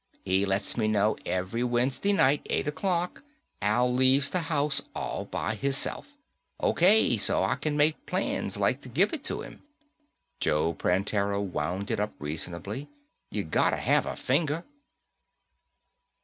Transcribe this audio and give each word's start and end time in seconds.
He 0.25 0.47
lets 0.47 0.77
me 0.77 0.87
know 0.87 1.15
every 1.27 1.63
Wednesday 1.63 2.11
night, 2.11 2.41
eight 2.49 2.67
o'clock, 2.67 3.21
Al 3.61 3.93
leaves 3.93 4.31
the 4.31 4.39
house 4.39 4.81
all 4.95 5.25
by 5.25 5.53
hisself. 5.53 6.07
O.K., 6.59 7.17
so 7.17 7.43
I 7.43 7.53
can 7.53 7.77
make 7.77 8.07
plans, 8.07 8.57
like, 8.57 8.81
to 8.81 8.89
give 8.89 9.13
it 9.13 9.23
to 9.25 9.41
him." 9.43 9.61
Joe 10.39 10.73
Prantera 10.73 11.39
wound 11.39 11.91
it 11.91 11.99
up 11.99 12.13
reasonably. 12.17 12.89
"You 13.29 13.43
gotta 13.43 13.77
have 13.77 14.07
a 14.07 14.15
finger." 14.15 14.63